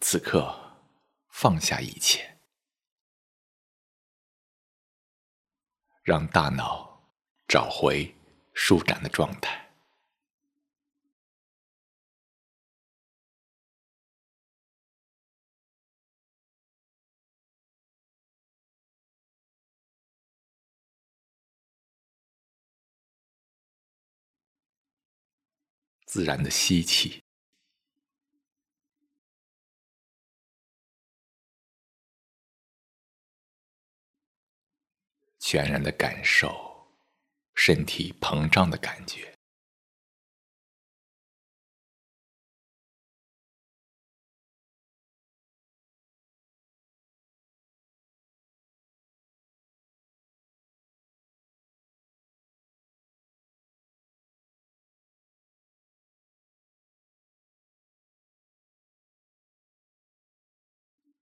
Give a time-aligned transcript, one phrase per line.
[0.00, 0.78] 此刻
[1.28, 2.38] 放下一切，
[6.02, 7.10] 让大脑
[7.48, 8.14] 找回
[8.54, 9.64] 舒展的状态。
[26.06, 27.25] 自然的吸气，
[35.48, 36.50] 全然的感受
[37.54, 39.32] 身体膨胀的感觉。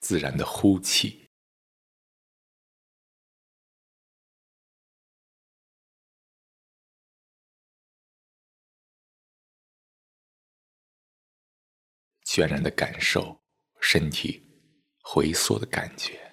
[0.00, 1.29] 自然的呼气，
[12.32, 13.36] 渲染的感受
[13.80, 14.40] 身体
[15.02, 16.29] 回缩的感觉。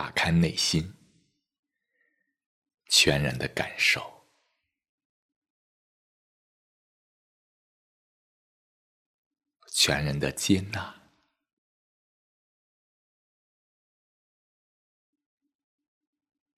[0.00, 0.96] 打开内心，
[2.86, 4.26] 全然的感受，
[9.70, 11.12] 全然的接纳，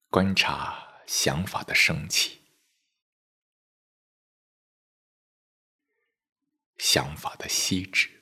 [0.09, 2.45] 观察想法的升起，
[6.79, 8.22] 想法的息止。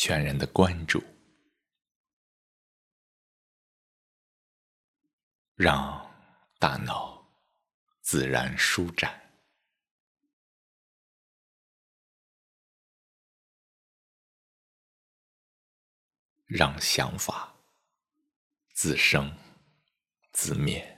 [0.00, 1.02] 全然的关注，
[5.56, 6.08] 让
[6.60, 7.28] 大脑
[8.00, 9.20] 自然舒展，
[16.46, 17.52] 让想法
[18.72, 19.36] 自生
[20.30, 20.97] 自灭。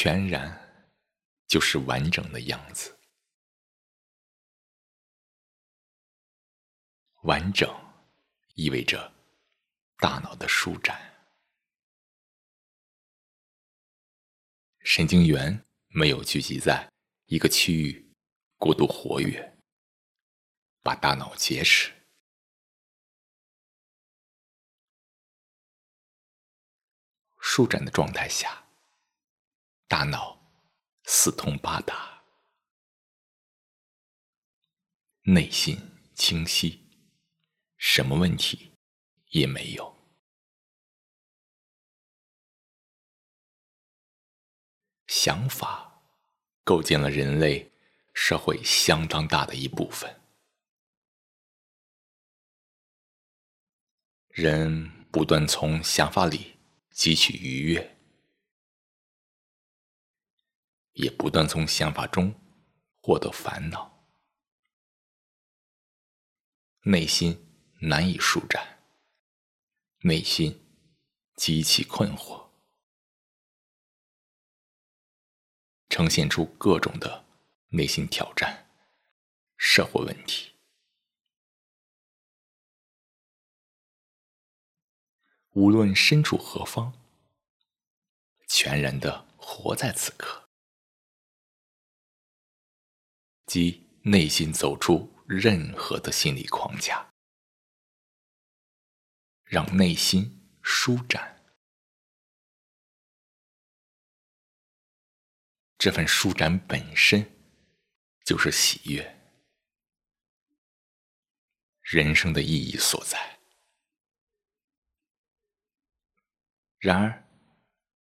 [0.00, 0.48] 全然
[1.48, 2.96] 就是完整的样子，
[7.22, 7.68] 完整
[8.54, 9.12] 意味着
[9.96, 10.96] 大脑的舒展，
[14.84, 16.88] 神经元没有聚集在
[17.26, 18.14] 一个区域
[18.56, 19.58] 过度活跃，
[20.80, 21.92] 把大脑结实。
[27.40, 28.67] 舒展的状态下，
[29.88, 30.38] 大脑
[31.04, 32.22] 四通八达，
[35.22, 35.76] 内心
[36.14, 36.86] 清晰，
[37.78, 38.72] 什么问题
[39.30, 39.96] 也没有。
[45.06, 46.02] 想法
[46.62, 47.72] 构建了人类
[48.12, 50.20] 社会相当大的一部分，
[54.28, 56.58] 人不断从想法里。
[56.92, 57.97] 汲取愉悦，
[60.98, 62.34] 也不断从想法中
[62.96, 64.04] 获得烦恼，
[66.80, 67.38] 内心
[67.80, 68.82] 难以舒展，
[70.00, 70.60] 内心
[71.36, 72.50] 极其困惑，
[75.88, 77.24] 呈现出各种的
[77.68, 78.68] 内心挑战、
[79.56, 80.50] 社会问题。
[85.50, 86.92] 无论身处何方，
[88.48, 90.47] 全然的活在此刻，
[93.48, 97.10] 即内心走出任何的心理框架，
[99.44, 101.42] 让内心舒展。
[105.78, 107.24] 这份舒展本身
[108.22, 109.32] 就是喜悦，
[111.80, 113.38] 人生的意义所在。
[116.80, 117.26] 然而，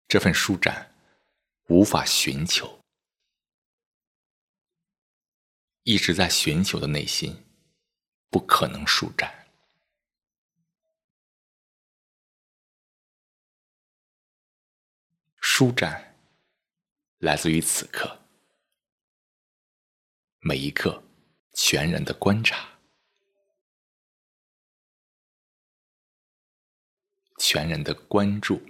[0.06, 0.94] 这份舒展
[1.68, 2.81] 无法寻求，
[5.84, 7.44] 一直在寻求的内心
[8.30, 9.48] 不可能舒展。
[15.40, 16.16] 舒展
[17.18, 18.20] 来自于此刻，
[20.38, 21.02] 每一刻
[21.52, 22.68] 全然的观察。
[27.38, 28.62] 全人的关注，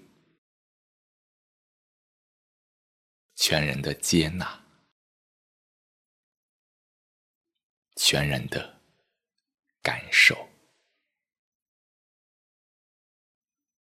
[3.36, 4.61] 全人的接纳，
[8.04, 8.80] 全人的
[9.80, 10.36] 感受，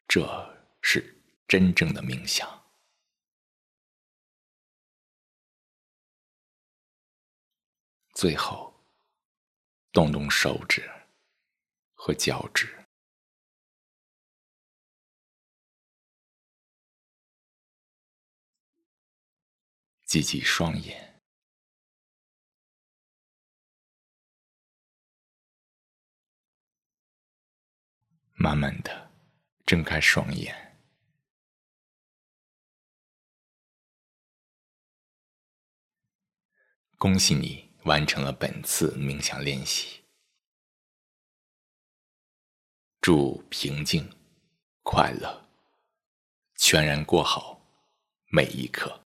[0.08, 0.26] 这
[0.82, 1.16] 是
[1.48, 2.50] 真正的冥想。
[8.16, 8.74] 最后，
[9.92, 10.90] 动动手指
[11.94, 12.84] 和脚趾。
[20.04, 21.09] 挤挤双眼，
[28.42, 29.12] 慢慢的
[29.66, 30.56] 睁开双眼。
[36.98, 40.06] 恭喜你完成了本次冥想练习，
[43.02, 44.10] 祝平静、
[44.84, 45.46] 快乐，
[46.56, 47.62] 全然过好
[48.32, 49.06] 每一刻。